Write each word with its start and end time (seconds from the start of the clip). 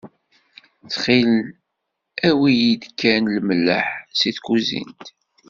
Ttxil, 0.83 1.31
awi-yi-d 2.29 2.83
kan 2.99 3.23
lemleḥ 3.35 3.87
si 4.19 4.29
tkuzint. 4.37 5.03